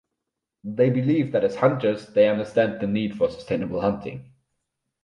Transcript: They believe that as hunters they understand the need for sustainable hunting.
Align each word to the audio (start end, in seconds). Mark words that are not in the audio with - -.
They 0.63 0.89
believe 0.89 1.31
that 1.31 1.43
as 1.43 1.57
hunters 1.57 2.07
they 2.07 2.27
understand 2.27 2.81
the 2.81 2.87
need 2.87 3.15
for 3.15 3.29
sustainable 3.29 3.81
hunting. 3.81 4.33